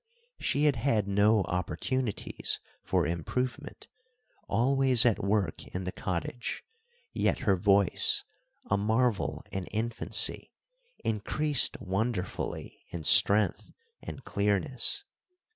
[0.39, 3.87] She had had no opportunities for improvement,
[4.47, 6.63] always at work in the cottage;
[7.13, 8.23] yet her voice,
[8.65, 10.49] a marvel in infancy,
[11.05, 15.03] increased wonderfully in strength and clearness.